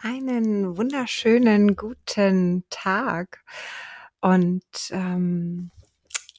[0.00, 3.42] Einen wunderschönen guten Tag.
[4.20, 5.72] Und ähm,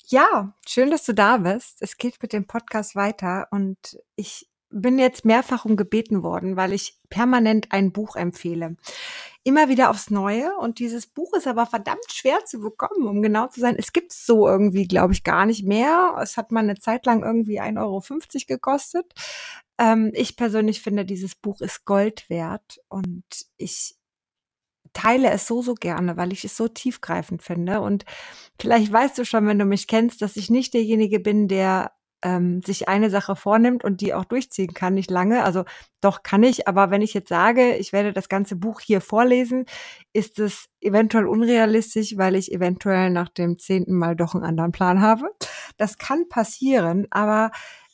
[0.07, 1.81] ja, schön, dass du da bist.
[1.81, 6.71] Es geht mit dem Podcast weiter und ich bin jetzt mehrfach um gebeten worden, weil
[6.71, 8.77] ich permanent ein Buch empfehle.
[9.43, 10.55] Immer wieder aufs Neue.
[10.59, 13.75] Und dieses Buch ist aber verdammt schwer zu bekommen, um genau zu sein.
[13.77, 16.15] Es gibt es so irgendwie, glaube ich, gar nicht mehr.
[16.21, 18.01] Es hat mal eine Zeit lang irgendwie 1,50 Euro
[18.47, 19.13] gekostet.
[19.79, 23.23] Ähm, ich persönlich finde, dieses Buch ist Gold wert und
[23.57, 23.95] ich
[24.93, 27.81] teile es so, so gerne, weil ich es so tiefgreifend finde.
[27.81, 28.05] Und
[28.59, 32.61] vielleicht weißt du schon, wenn du mich kennst, dass ich nicht derjenige bin, der ähm,
[32.61, 35.43] sich eine Sache vornimmt und die auch durchziehen kann, nicht lange.
[35.43, 35.63] Also
[36.01, 39.65] doch kann ich, aber wenn ich jetzt sage, ich werde das ganze Buch hier vorlesen,
[40.11, 45.01] ist es eventuell unrealistisch, weil ich eventuell nach dem zehnten Mal doch einen anderen Plan
[45.01, 45.29] habe.
[45.77, 47.51] Das kann passieren, aber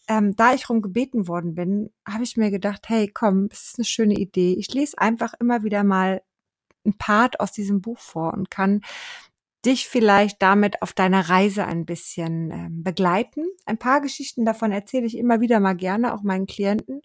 [0.08, 3.80] ähm, da ich darum gebeten worden bin, habe ich mir gedacht, hey, komm, es ist
[3.80, 4.54] eine schöne Idee.
[4.58, 6.22] Ich lese einfach immer wieder mal
[6.86, 8.82] ein Part aus diesem Buch vor und kann
[9.66, 13.48] dich vielleicht damit auf deiner Reise ein bisschen ähm, begleiten.
[13.66, 17.02] Ein paar Geschichten davon erzähle ich immer wieder mal gerne, auch meinen Klienten,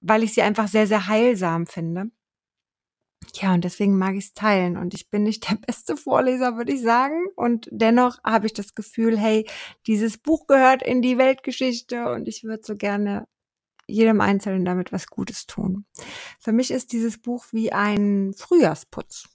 [0.00, 2.10] weil ich sie einfach sehr, sehr heilsam finde.
[3.34, 4.76] Ja, und deswegen mag ich es teilen.
[4.76, 7.26] Und ich bin nicht der beste Vorleser, würde ich sagen.
[7.36, 9.46] Und dennoch habe ich das Gefühl, hey,
[9.86, 13.26] dieses Buch gehört in die Weltgeschichte und ich würde so gerne
[13.86, 15.84] jedem Einzelnen damit was Gutes tun.
[16.38, 19.28] Für mich ist dieses Buch wie ein Frühjahrsputz.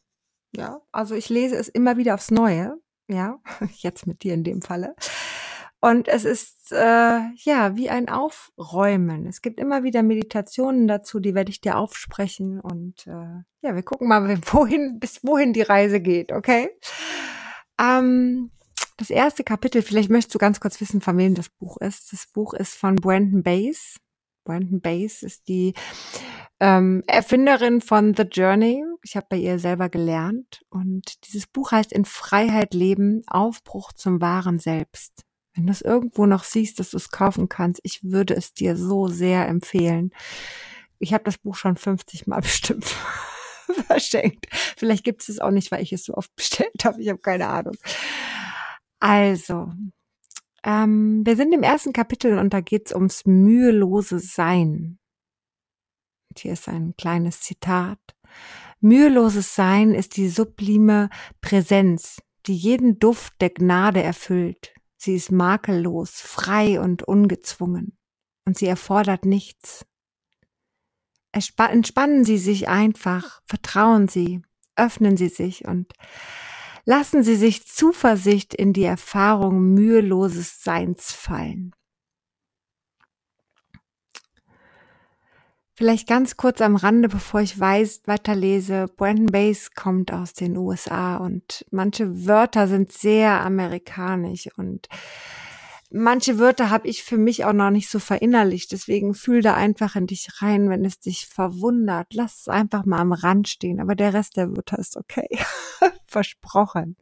[0.55, 2.75] Ja, also ich lese es immer wieder aufs Neue.
[3.07, 3.39] Ja,
[3.77, 4.95] jetzt mit dir in dem Falle.
[5.81, 9.25] Und es ist äh, ja wie ein Aufräumen.
[9.25, 12.59] Es gibt immer wieder Meditationen dazu, die werde ich dir aufsprechen.
[12.59, 16.69] Und äh, ja, wir gucken mal, wohin, bis wohin die Reise geht, okay?
[17.79, 18.51] Ähm,
[18.97, 22.11] das erste Kapitel, vielleicht möchtest du ganz kurz wissen, von wem das Buch ist.
[22.11, 23.95] Das Buch ist von Brandon Bays.
[24.43, 25.73] Brandon Bays ist die
[26.59, 28.83] ähm, Erfinderin von The Journey.
[29.01, 30.65] Ich habe bei ihr selber gelernt.
[30.69, 35.23] Und dieses Buch heißt In Freiheit leben, Aufbruch zum wahren Selbst.
[35.59, 38.77] Wenn du es irgendwo noch siehst, dass du es kaufen kannst, ich würde es dir
[38.77, 40.11] so sehr empfehlen.
[40.99, 42.85] Ich habe das Buch schon 50 Mal bestimmt
[43.87, 44.47] verschenkt.
[44.77, 47.01] Vielleicht gibt es es auch nicht, weil ich es so oft bestellt habe.
[47.01, 47.75] Ich habe keine Ahnung.
[49.01, 49.73] Also,
[50.63, 54.97] ähm, wir sind im ersten Kapitel und da geht es ums mühelose Sein.
[56.29, 57.99] Und hier ist ein kleines Zitat.
[58.79, 61.09] Müheloses Sein ist die sublime
[61.41, 64.73] Präsenz, die jeden Duft der Gnade erfüllt.
[65.01, 67.97] Sie ist makellos, frei und ungezwungen.
[68.45, 69.85] Und sie erfordert nichts.
[71.31, 74.41] Entspannen Sie sich einfach, vertrauen Sie,
[74.75, 75.93] öffnen Sie sich und
[76.83, 81.73] lassen Sie sich Zuversicht in die Erfahrung müheloses Seins fallen.
[85.79, 88.87] Vielleicht ganz kurz am Rande, bevor ich weiß, weiterlese.
[88.97, 94.89] Brandon Bass kommt aus den USA und manche Wörter sind sehr amerikanisch und
[95.89, 98.73] manche Wörter habe ich für mich auch noch nicht so verinnerlicht.
[98.73, 102.07] Deswegen fühl da einfach in dich rein, wenn es dich verwundert.
[102.11, 103.79] Lass es einfach mal am Rand stehen.
[103.79, 105.29] Aber der Rest der Wörter ist okay.
[106.07, 106.97] Versprochen.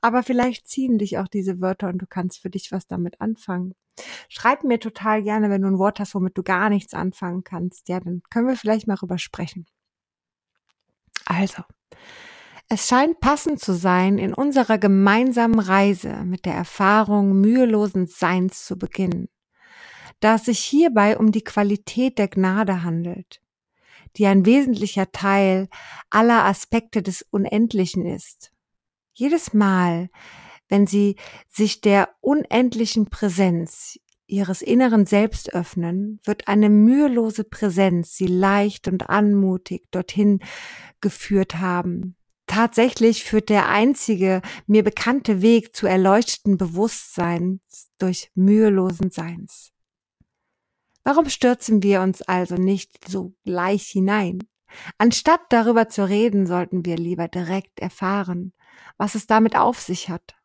[0.00, 3.74] Aber vielleicht ziehen dich auch diese Wörter und du kannst für dich was damit anfangen.
[4.28, 7.88] Schreib mir total gerne, wenn du ein Wort hast, womit du gar nichts anfangen kannst.
[7.88, 9.66] Ja, dann können wir vielleicht mal drüber sprechen.
[11.24, 11.62] Also,
[12.68, 18.78] es scheint passend zu sein, in unserer gemeinsamen Reise mit der Erfahrung mühelosen Seins zu
[18.78, 19.28] beginnen,
[20.20, 23.40] da es sich hierbei um die Qualität der Gnade handelt,
[24.16, 25.68] die ein wesentlicher Teil
[26.10, 28.52] aller Aspekte des Unendlichen ist.
[29.18, 30.10] Jedes Mal,
[30.68, 31.16] wenn sie
[31.48, 33.98] sich der unendlichen Präsenz
[34.28, 40.38] ihres inneren Selbst öffnen, wird eine mühelose Präsenz sie leicht und anmutig dorthin
[41.00, 42.14] geführt haben.
[42.46, 49.72] Tatsächlich führt der einzige mir bekannte Weg zu erleuchteten Bewusstseins durch mühelosen Seins.
[51.02, 54.44] Warum stürzen wir uns also nicht so gleich hinein?
[54.96, 58.52] Anstatt darüber zu reden, sollten wir lieber direkt erfahren,
[58.96, 60.38] was es damit auf sich hat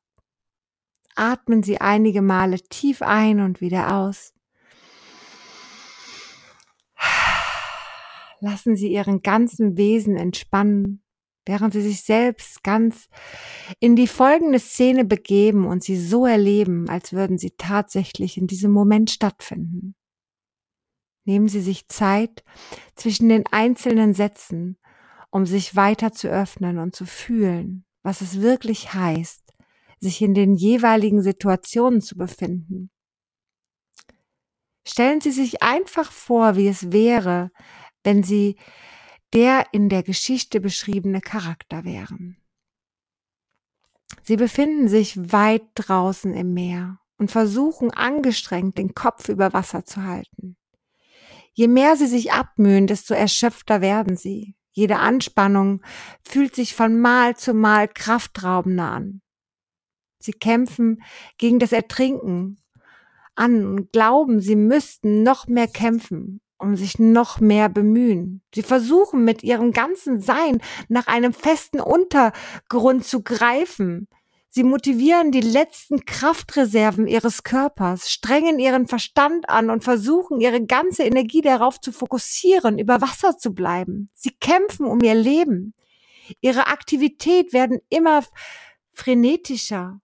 [1.16, 4.34] atmen Sie einige Male tief ein und wieder aus.
[8.40, 11.04] Lassen Sie Ihren ganzen Wesen entspannen,
[11.46, 13.08] während Sie sich selbst ganz
[13.80, 18.72] in die folgende Szene begeben und sie so erleben, als würden sie tatsächlich in diesem
[18.72, 19.96] Moment stattfinden.
[21.26, 22.44] Nehmen Sie sich Zeit
[22.96, 24.78] zwischen den einzelnen Sätzen,
[25.30, 29.54] um sich weiter zu öffnen und zu fühlen, was es wirklich heißt,
[30.00, 32.92] sich in den jeweiligen Situationen zu befinden.
[34.86, 37.52] Stellen Sie sich einfach vor, wie es wäre,
[38.04, 38.58] wenn Sie
[39.34, 42.38] der in der Geschichte beschriebene Charakter wären.
[44.22, 50.04] Sie befinden sich weit draußen im Meer und versuchen angestrengt den Kopf über Wasser zu
[50.04, 50.58] halten.
[51.54, 54.56] Je mehr sie sich abmühen, desto erschöpfter werden sie.
[54.74, 55.82] Jede Anspannung
[56.24, 59.22] fühlt sich von Mal zu Mal kraftraubender an.
[60.20, 61.04] Sie kämpfen
[61.38, 62.58] gegen das Ertrinken
[63.36, 68.42] an und glauben, sie müssten noch mehr kämpfen, um sich noch mehr bemühen.
[68.54, 74.08] Sie versuchen mit ihrem ganzen Sein nach einem festen Untergrund zu greifen.
[74.56, 81.02] Sie motivieren die letzten Kraftreserven ihres Körpers, strengen ihren Verstand an und versuchen ihre ganze
[81.02, 84.12] Energie darauf zu fokussieren, über Wasser zu bleiben.
[84.14, 85.74] Sie kämpfen um ihr Leben.
[86.40, 88.24] Ihre Aktivität werden immer
[88.92, 90.00] frenetischer.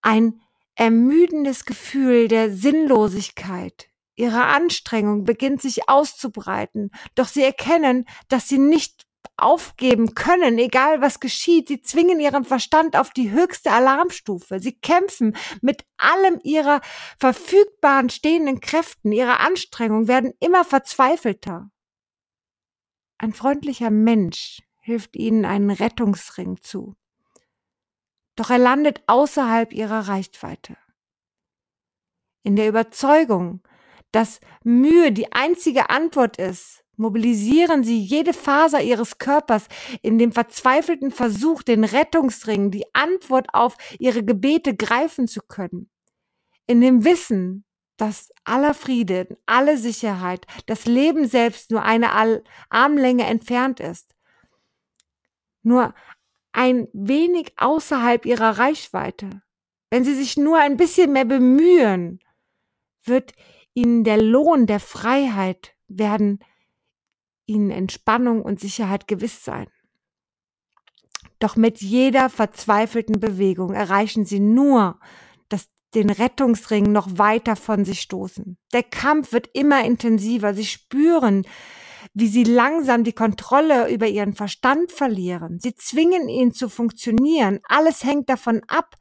[0.00, 0.40] Ein
[0.74, 9.06] ermüdendes Gefühl der Sinnlosigkeit, Ihre Anstrengung beginnt sich auszubreiten, doch sie erkennen, dass sie nicht
[9.36, 11.68] aufgeben können, egal was geschieht.
[11.68, 14.60] Sie zwingen ihren Verstand auf die höchste Alarmstufe.
[14.60, 16.80] Sie kämpfen mit allem ihrer
[17.18, 19.12] verfügbaren stehenden Kräften.
[19.12, 21.70] Ihre Anstrengungen werden immer verzweifelter.
[23.18, 26.94] Ein freundlicher Mensch hilft ihnen einen Rettungsring zu.
[28.36, 30.76] Doch er landet außerhalb ihrer Reichweite.
[32.42, 33.62] In der Überzeugung,
[34.10, 39.66] dass Mühe die einzige Antwort ist, mobilisieren sie jede Faser ihres Körpers
[40.02, 45.90] in dem verzweifelten Versuch, den Rettungsring, die Antwort auf ihre Gebete greifen zu können.
[46.66, 47.64] In dem Wissen,
[47.96, 52.10] dass aller Friede, alle Sicherheit, das Leben selbst nur eine
[52.68, 54.14] Armlänge entfernt ist.
[55.62, 55.94] Nur
[56.52, 59.42] ein wenig außerhalb ihrer Reichweite.
[59.90, 62.20] Wenn sie sich nur ein bisschen mehr bemühen,
[63.04, 63.32] wird
[63.74, 66.40] ihnen der Lohn der Freiheit werden
[67.46, 69.68] ihnen Entspannung und Sicherheit gewiss sein.
[71.38, 75.00] Doch mit jeder verzweifelten Bewegung erreichen sie nur,
[75.48, 78.58] dass den Rettungsring noch weiter von sich stoßen.
[78.72, 80.54] Der Kampf wird immer intensiver.
[80.54, 81.44] Sie spüren,
[82.14, 85.58] wie sie langsam die Kontrolle über ihren Verstand verlieren.
[85.58, 87.60] Sie zwingen ihn zu funktionieren.
[87.64, 88.96] Alles hängt davon ab,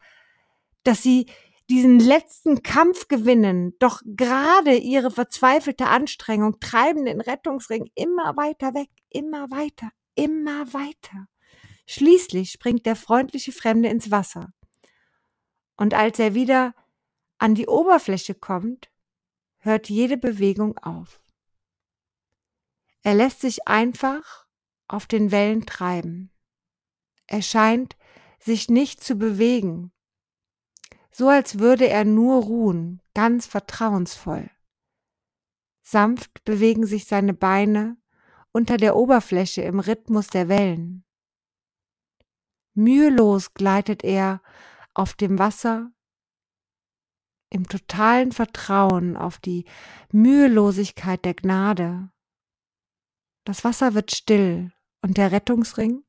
[0.83, 1.27] dass sie
[1.71, 8.89] diesen letzten Kampf gewinnen, doch gerade ihre verzweifelte Anstrengung treiben den Rettungsring immer weiter weg,
[9.09, 11.27] immer weiter, immer weiter.
[11.87, 14.51] Schließlich springt der freundliche Fremde ins Wasser.
[15.77, 16.75] Und als er wieder
[17.37, 18.91] an die Oberfläche kommt,
[19.59, 21.23] hört jede Bewegung auf.
[23.01, 24.45] Er lässt sich einfach
[24.89, 26.31] auf den Wellen treiben.
[27.27, 27.95] Er scheint
[28.39, 29.93] sich nicht zu bewegen,
[31.11, 34.49] so als würde er nur ruhen, ganz vertrauensvoll.
[35.81, 37.97] Sanft bewegen sich seine Beine
[38.51, 41.03] unter der Oberfläche im Rhythmus der Wellen.
[42.73, 44.41] Mühelos gleitet er
[44.93, 45.91] auf dem Wasser
[47.49, 49.65] im totalen Vertrauen auf die
[50.11, 52.09] Mühelosigkeit der Gnade.
[53.43, 54.71] Das Wasser wird still
[55.01, 56.03] und der Rettungsring,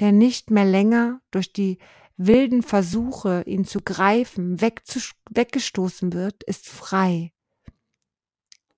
[0.00, 1.78] der nicht mehr länger durch die
[2.16, 7.32] wilden Versuche, ihn zu greifen, weggestoßen wird, ist frei,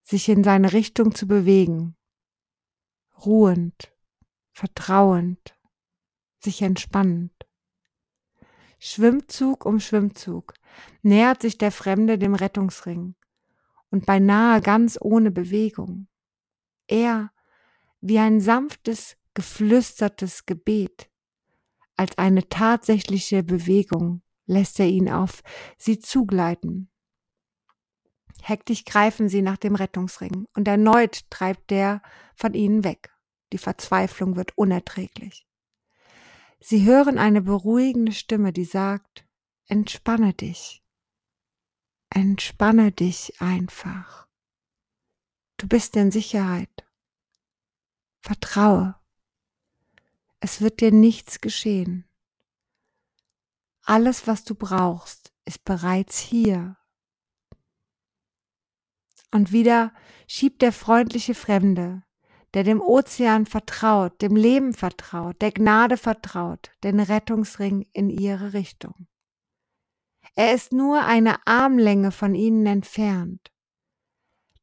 [0.02, 1.96] sich in seine Richtung zu bewegen,
[3.24, 3.92] ruhend,
[4.52, 5.58] vertrauend,
[6.38, 7.32] sich entspannend.
[8.78, 10.54] Schwimmzug um Schwimmzug
[11.02, 13.14] nähert sich der Fremde dem Rettungsring
[13.90, 16.08] und beinahe ganz ohne Bewegung.
[16.86, 17.32] Er,
[18.00, 21.10] wie ein sanftes, geflüstertes Gebet,
[21.96, 25.42] als eine tatsächliche Bewegung lässt er ihn auf
[25.76, 26.90] sie zugleiten.
[28.42, 32.02] Hektisch greifen sie nach dem Rettungsring und erneut treibt der
[32.34, 33.10] von ihnen weg.
[33.52, 35.46] Die Verzweiflung wird unerträglich.
[36.60, 39.26] Sie hören eine beruhigende Stimme, die sagt,
[39.66, 40.82] entspanne dich.
[42.10, 44.26] Entspanne dich einfach.
[45.58, 46.86] Du bist in Sicherheit.
[48.20, 48.96] Vertraue.
[50.40, 52.08] Es wird dir nichts geschehen.
[53.82, 56.76] Alles, was du brauchst, ist bereits hier.
[59.30, 59.92] Und wieder
[60.26, 62.02] schiebt der freundliche Fremde,
[62.54, 69.06] der dem Ozean vertraut, dem Leben vertraut, der Gnade vertraut, den Rettungsring in ihre Richtung.
[70.34, 73.52] Er ist nur eine Armlänge von ihnen entfernt.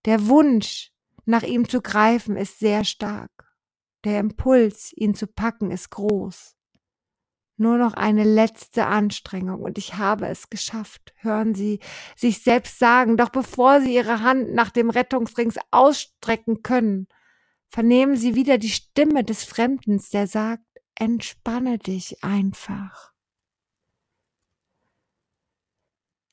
[0.06, 0.92] Der Wunsch,
[1.26, 3.43] nach ihm zu greifen, ist sehr stark.
[4.04, 6.56] Der Impuls, ihn zu packen, ist groß.
[7.56, 11.14] Nur noch eine letzte Anstrengung und ich habe es geschafft.
[11.18, 11.80] Hören Sie
[12.16, 17.08] sich selbst sagen, doch bevor Sie Ihre Hand nach dem Rettungsrings ausstrecken können,
[17.70, 23.14] vernehmen Sie wieder die Stimme des Fremdens, der sagt, entspanne dich einfach.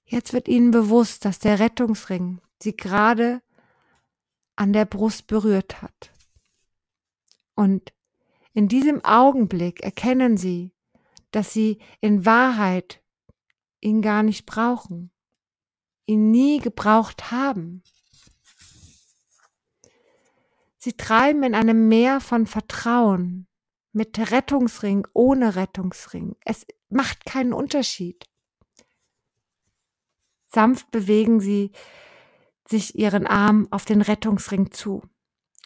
[0.04, 3.42] Jetzt wird Ihnen bewusst, dass der Rettungsring Sie gerade
[4.56, 6.12] an der Brust berührt hat.
[7.60, 7.92] Und
[8.54, 10.72] in diesem Augenblick erkennen Sie,
[11.30, 13.02] dass Sie in Wahrheit
[13.82, 15.10] ihn gar nicht brauchen,
[16.06, 17.82] ihn nie gebraucht haben.
[20.78, 23.46] Sie treiben in einem Meer von Vertrauen,
[23.92, 26.36] mit Rettungsring, ohne Rettungsring.
[26.46, 28.24] Es macht keinen Unterschied.
[30.46, 31.72] Sanft bewegen sie
[32.66, 35.02] sich ihren Arm auf den Rettungsring zu.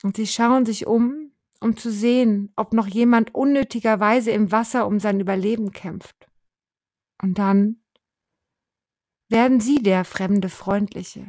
[0.02, 1.23] Und sie schauen sich um,
[1.64, 6.28] um zu sehen, ob noch jemand unnötigerweise im Wasser um sein Überleben kämpft.
[7.22, 7.82] Und dann
[9.30, 11.26] werden sie der fremde Freundliche.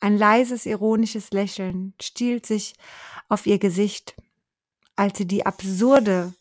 [0.00, 2.74] Ein leises, ironisches Lächeln stiehlt sich
[3.28, 4.16] auf ihr Gesicht,
[4.96, 6.34] als sie die absurde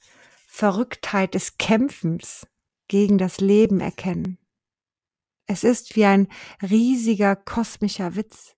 [0.47, 2.47] Verrücktheit des Kämpfens
[2.87, 4.39] gegen das Leben erkennen.
[5.45, 6.27] Es ist wie ein
[6.63, 8.55] riesiger kosmischer Witz.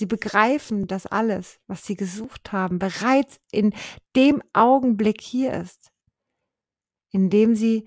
[0.00, 3.72] Sie begreifen, dass alles, was sie gesucht haben, bereits in
[4.16, 5.92] dem Augenblick hier ist,
[7.12, 7.84] in dem sie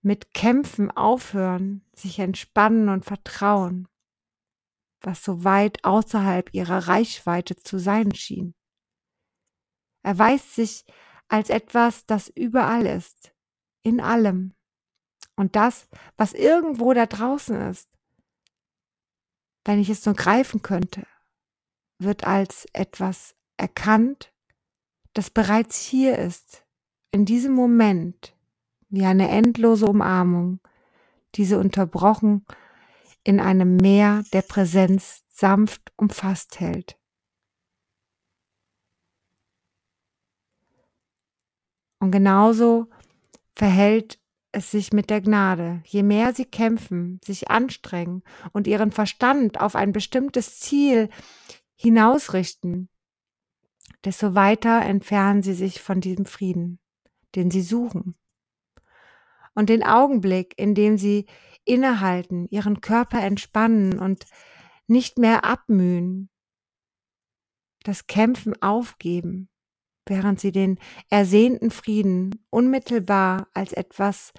[0.00, 3.88] mit Kämpfen aufhören, sich entspannen und vertrauen
[5.06, 8.54] was so weit außerhalb ihrer Reichweite zu sein schien.
[10.02, 10.84] Er weist sich
[11.28, 13.32] als etwas, das überall ist,
[13.82, 14.54] in allem.
[15.36, 17.88] Und das, was irgendwo da draußen ist,
[19.64, 21.06] wenn ich es nur greifen könnte,
[21.98, 24.32] wird als etwas erkannt,
[25.14, 26.64] das bereits hier ist,
[27.10, 28.36] in diesem Moment,
[28.88, 30.60] wie eine endlose Umarmung,
[31.34, 32.44] diese unterbrochen
[33.24, 36.98] in einem Meer der Präsenz sanft umfasst hält.
[41.98, 42.88] Und genauso
[43.54, 44.20] verhält
[44.52, 45.82] es sich mit der Gnade.
[45.84, 48.22] Je mehr sie kämpfen, sich anstrengen
[48.52, 51.08] und ihren Verstand auf ein bestimmtes Ziel
[51.76, 52.88] hinausrichten,
[54.04, 56.80] desto weiter entfernen sie sich von diesem Frieden,
[57.34, 58.16] den sie suchen.
[59.54, 61.26] Und den Augenblick, in dem sie
[61.64, 64.26] innehalten, ihren Körper entspannen und
[64.86, 66.30] nicht mehr abmühen,
[67.82, 69.48] das Kämpfen aufgeben,
[70.06, 70.78] während sie den
[71.08, 74.32] ersehnten Frieden unmittelbar als etwas,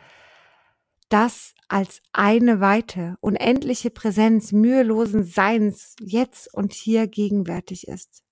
[1.09, 8.23] das als eine weite, unendliche Präsenz mühelosen Seins jetzt und hier gegenwärtig ist.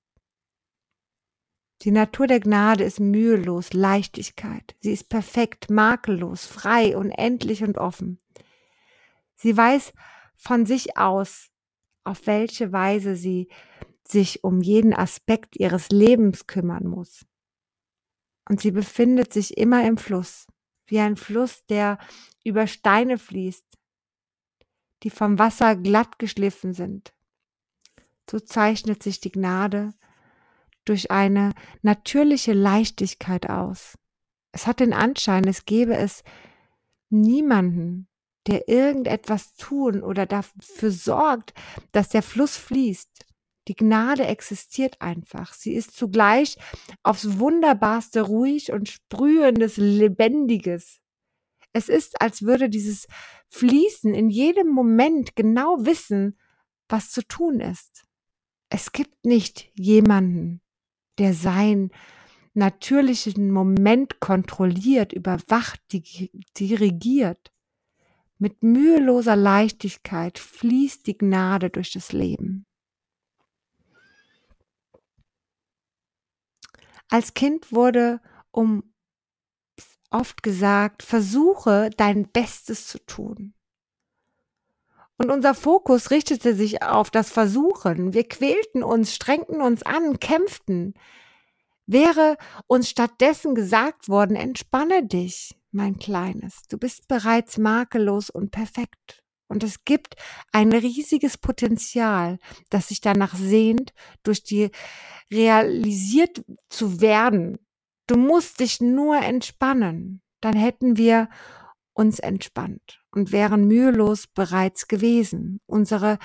[1.81, 4.75] Die Natur der Gnade ist mühelos, Leichtigkeit.
[4.79, 8.19] Sie ist perfekt, makellos, frei, unendlich und offen.
[9.35, 9.93] Sie weiß
[10.35, 11.49] von sich aus,
[12.03, 13.49] auf welche Weise sie
[14.07, 17.25] sich um jeden Aspekt ihres Lebens kümmern muss.
[18.47, 20.47] Und sie befindet sich immer im Fluss,
[20.85, 21.97] wie ein Fluss, der
[22.45, 23.65] über Steine fließt,
[25.03, 27.13] die vom Wasser glatt geschliffen sind.
[28.29, 29.93] So zeichnet sich die Gnade
[30.85, 33.97] durch eine natürliche Leichtigkeit aus.
[34.51, 36.23] Es hat den Anschein, es gäbe es
[37.09, 38.07] niemanden,
[38.47, 41.53] der irgendetwas tun oder dafür sorgt,
[41.91, 43.25] dass der Fluss fließt.
[43.67, 45.53] Die Gnade existiert einfach.
[45.53, 46.57] Sie ist zugleich
[47.01, 50.99] aufs wunderbarste ruhig und sprühendes Lebendiges.
[51.75, 53.05] Es ist, als würde dieses
[53.49, 56.39] Fließen in jedem Moment genau wissen,
[56.87, 58.05] was zu tun ist.
[58.69, 60.61] Es gibt nicht jemanden,
[61.17, 61.91] der sein
[62.53, 65.81] natürlichen Moment kontrolliert, überwacht,
[66.57, 67.51] dirigiert.
[68.37, 72.65] Mit müheloser Leichtigkeit fließt die Gnade durch das Leben.
[77.09, 78.94] Als Kind wurde um
[80.15, 83.53] oft gesagt, versuche dein Bestes zu tun.
[85.17, 88.13] Und unser Fokus richtete sich auf das Versuchen.
[88.13, 90.93] Wir quälten uns, strengten uns an, kämpften.
[91.85, 99.23] Wäre uns stattdessen gesagt worden, entspanne dich, mein Kleines, du bist bereits makellos und perfekt.
[99.47, 100.15] Und es gibt
[100.51, 103.93] ein riesiges Potenzial, das sich danach sehnt,
[104.23, 104.71] durch die
[105.31, 107.59] realisiert zu werden.
[108.07, 110.21] Du musst dich nur entspannen.
[110.41, 111.29] Dann hätten wir
[111.93, 115.59] uns entspannt und wären mühelos bereits gewesen.
[115.65, 116.19] Unsere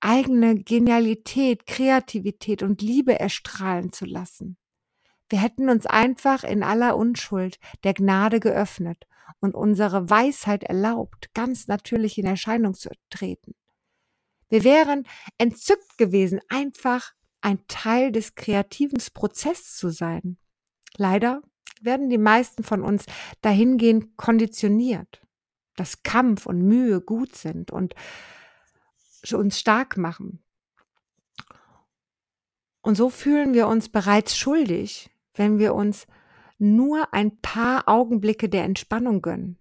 [0.00, 4.56] eigene Genialität, Kreativität und Liebe erstrahlen zu lassen.
[5.28, 9.04] Wir hätten uns einfach in aller Unschuld der Gnade geöffnet
[9.40, 13.54] und unsere Weisheit erlaubt, ganz natürlich in Erscheinung zu treten.
[14.48, 15.04] Wir wären
[15.38, 20.38] entzückt gewesen, einfach ein Teil des kreativen Prozesses zu sein.
[20.96, 21.42] Leider
[21.80, 23.04] werden die meisten von uns
[23.42, 25.20] dahingehend konditioniert,
[25.76, 27.94] dass Kampf und Mühe gut sind und
[29.32, 30.42] uns stark machen.
[32.82, 36.06] Und so fühlen wir uns bereits schuldig, wenn wir uns
[36.58, 39.58] nur ein paar Augenblicke der Entspannung gönnen.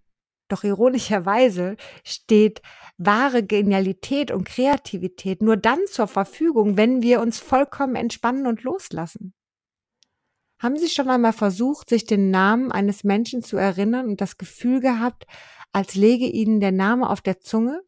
[0.48, 2.62] Doch ironischerweise steht
[2.98, 9.34] wahre Genialität und Kreativität nur dann zur Verfügung, wenn wir uns vollkommen entspannen und loslassen.
[10.60, 14.80] Haben Sie schon einmal versucht, sich den Namen eines Menschen zu erinnern und das Gefühl
[14.80, 15.26] gehabt,
[15.74, 17.82] als lege Ihnen der Name auf der Zunge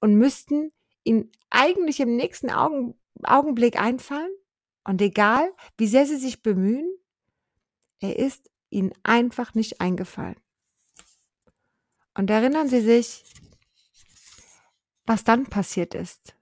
[0.00, 0.72] und müssten
[1.04, 4.30] Ihnen eigentlich im nächsten Augen, Augenblick einfallen?
[4.84, 6.90] Und egal, wie sehr Sie sich bemühen,
[8.00, 10.36] er ist Ihnen einfach nicht eingefallen.
[12.14, 13.24] Und erinnern Sie sich,
[15.06, 16.36] was dann passiert ist.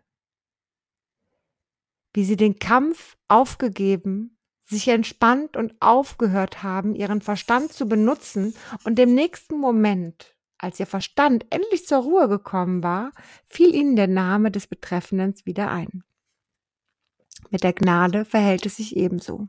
[2.15, 4.32] Wie Sie den Kampf aufgegeben,
[4.73, 10.87] sich entspannt und aufgehört haben, Ihren Verstand zu benutzen und im nächsten Moment, als Ihr
[10.87, 13.12] Verstand endlich zur Ruhe gekommen war,
[13.49, 16.02] fiel Ihnen der Name des Betreffenden wieder ein.
[17.50, 19.49] Mit der Gnade verhält es sich ebenso.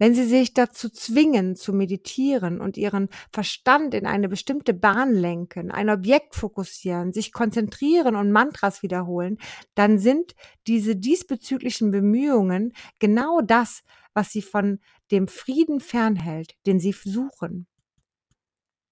[0.00, 5.70] Wenn Sie sich dazu zwingen, zu meditieren und Ihren Verstand in eine bestimmte Bahn lenken,
[5.70, 9.36] ein Objekt fokussieren, sich konzentrieren und Mantras wiederholen,
[9.74, 10.34] dann sind
[10.66, 13.82] diese diesbezüglichen Bemühungen genau das,
[14.14, 17.66] was Sie von dem Frieden fernhält, den Sie suchen.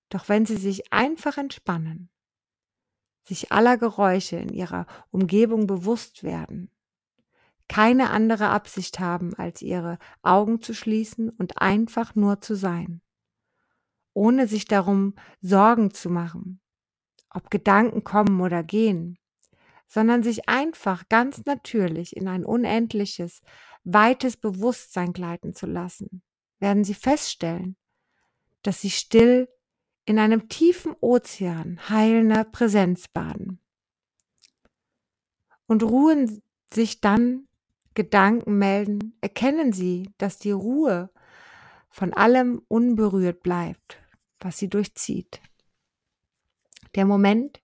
[0.08, 2.10] Doch wenn Sie sich einfach entspannen,
[3.24, 6.70] sich aller Geräusche in Ihrer Umgebung bewusst werden,
[7.68, 13.02] keine andere Absicht haben, als ihre Augen zu schließen und einfach nur zu sein,
[14.14, 16.60] ohne sich darum Sorgen zu machen,
[17.30, 19.18] ob Gedanken kommen oder gehen,
[19.86, 23.42] sondern sich einfach ganz natürlich in ein unendliches,
[23.92, 26.22] weites Bewusstsein gleiten zu lassen,
[26.58, 27.76] werden sie feststellen,
[28.62, 29.48] dass sie still
[30.04, 33.60] in einem tiefen Ozean heilender Präsenz baden
[35.66, 37.48] und ruhen sich dann
[37.94, 41.10] Gedanken melden, erkennen Sie, dass die Ruhe
[41.90, 43.98] von allem unberührt bleibt,
[44.38, 45.40] was sie durchzieht.
[46.94, 47.60] Der Moment,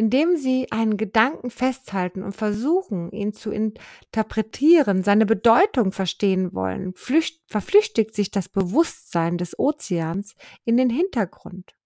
[0.00, 6.94] in dem Sie einen Gedanken festhalten und versuchen, ihn zu interpretieren, seine Bedeutung verstehen wollen,
[6.94, 11.76] flücht, verflüchtigt sich das Bewusstsein des Ozeans in den Hintergrund.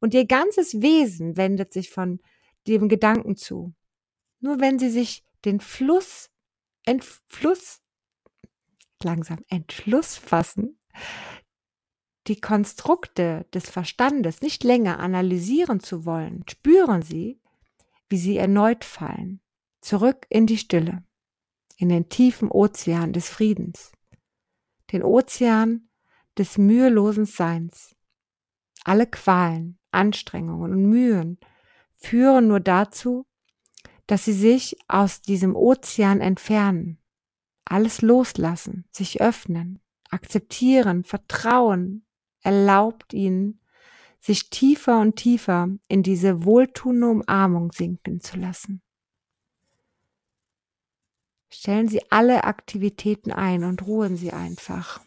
[0.00, 2.18] Und Ihr ganzes Wesen wendet sich von
[2.66, 3.72] dem Gedanken zu.
[4.40, 6.30] Nur wenn Sie sich den Fluss
[6.86, 7.82] Entfluss,
[9.04, 10.80] langsam Entschluss fassen,
[12.28, 17.40] die Konstrukte des Verstandes nicht länger analysieren zu wollen, spüren Sie,
[18.08, 19.40] wie sie erneut fallen,
[19.80, 21.04] zurück in die Stille,
[21.76, 23.92] in den tiefen Ozean des Friedens,
[24.92, 25.88] den Ozean
[26.36, 27.94] des mühelosen Seins.
[28.84, 31.38] Alle Qualen, Anstrengungen und Mühen
[31.96, 33.26] führen nur dazu,
[34.06, 36.98] dass sie sich aus diesem Ozean entfernen,
[37.64, 42.06] alles loslassen, sich öffnen, akzeptieren, vertrauen,
[42.42, 43.60] erlaubt ihnen,
[44.20, 48.82] sich tiefer und tiefer in diese wohltuende Umarmung sinken zu lassen.
[51.50, 55.00] Stellen Sie alle Aktivitäten ein und ruhen Sie einfach.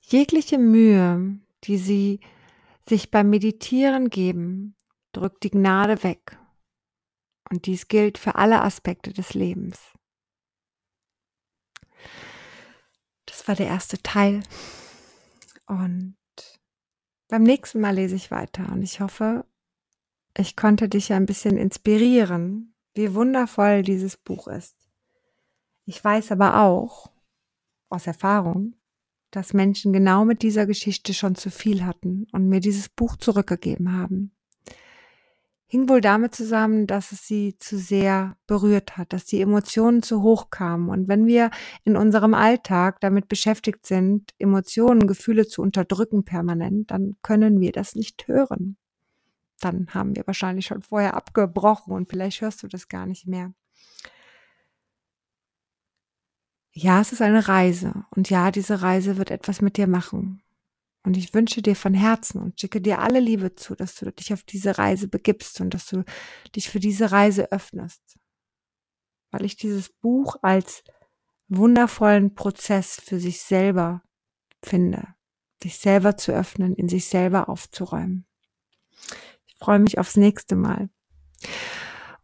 [0.00, 2.20] Jegliche Mühe, die Sie
[2.88, 4.76] sich beim Meditieren geben,
[5.12, 6.38] drückt die Gnade weg.
[7.48, 9.78] Und dies gilt für alle Aspekte des Lebens.
[13.42, 14.40] Das war der erste Teil.
[15.66, 16.14] Und
[17.26, 18.70] beim nächsten Mal lese ich weiter.
[18.70, 19.44] Und ich hoffe,
[20.38, 24.76] ich konnte dich ein bisschen inspirieren, wie wundervoll dieses Buch ist.
[25.86, 27.10] Ich weiß aber auch
[27.88, 28.76] aus Erfahrung,
[29.32, 33.90] dass Menschen genau mit dieser Geschichte schon zu viel hatten und mir dieses Buch zurückgegeben
[33.90, 34.36] haben.
[35.72, 40.22] Hing wohl damit zusammen, dass es sie zu sehr berührt hat, dass die Emotionen zu
[40.22, 40.90] hoch kamen.
[40.90, 41.50] Und wenn wir
[41.84, 47.94] in unserem Alltag damit beschäftigt sind, Emotionen, Gefühle zu unterdrücken permanent, dann können wir das
[47.94, 48.76] nicht hören.
[49.60, 53.54] Dann haben wir wahrscheinlich schon vorher abgebrochen und vielleicht hörst du das gar nicht mehr
[56.74, 60.42] ja, es ist eine Reise und ja, diese Reise wird etwas mit dir machen.
[61.04, 64.32] Und ich wünsche dir von Herzen und schicke dir alle Liebe zu, dass du dich
[64.32, 66.04] auf diese Reise begibst und dass du
[66.54, 68.18] dich für diese Reise öffnest.
[69.30, 70.84] Weil ich dieses Buch als
[71.48, 74.02] wundervollen Prozess für sich selber
[74.62, 75.08] finde,
[75.62, 78.26] sich selber zu öffnen, in sich selber aufzuräumen.
[79.46, 80.88] Ich freue mich aufs nächste Mal.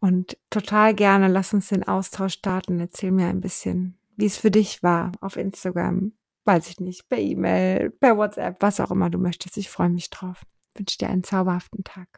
[0.00, 2.78] Und total gerne lass uns den Austausch starten.
[2.78, 6.12] Erzähl mir ein bisschen, wie es für dich war auf Instagram.
[6.48, 9.58] Weiß ich nicht, per E-Mail, per WhatsApp, was auch immer du möchtest.
[9.58, 10.46] Ich freue mich drauf.
[10.74, 12.08] wünsche dir einen zauberhaften Tag.